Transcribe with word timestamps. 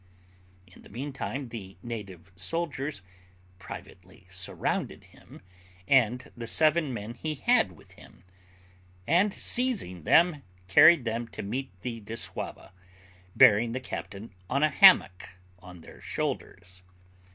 In 0.65 0.81
the 0.81 0.89
meantime 0.89 1.49
the 1.49 1.77
native 1.83 2.31
soldiers 2.35 3.03
privately 3.59 4.25
surrounded 4.31 5.03
him 5.03 5.43
and 5.87 6.31
the 6.35 6.47
seven 6.47 6.91
men 6.91 7.13
he 7.13 7.35
had 7.35 7.73
with 7.73 7.91
him, 7.91 8.23
and 9.05 9.31
seizing 9.31 10.01
them, 10.01 10.41
carried 10.67 11.05
them 11.05 11.27
to 11.27 11.43
meet 11.43 11.79
the 11.83 11.99
dissauva, 12.01 12.71
bearing 13.35 13.73
the 13.73 13.79
captain 13.79 14.33
on 14.49 14.63
a 14.63 14.69
hammock 14.69 15.37
on 15.59 15.81
their 15.81 16.01
shoulders. 16.01 16.81